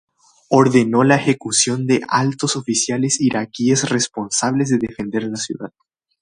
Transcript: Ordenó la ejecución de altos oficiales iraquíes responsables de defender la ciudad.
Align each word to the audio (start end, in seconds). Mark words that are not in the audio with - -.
Ordenó 0.49 1.03
la 1.03 1.17
ejecución 1.17 1.85
de 1.85 2.01
altos 2.07 2.55
oficiales 2.55 3.21
iraquíes 3.21 3.87
responsables 3.87 4.69
de 4.69 4.79
defender 4.79 5.25
la 5.27 5.35
ciudad. 5.37 5.73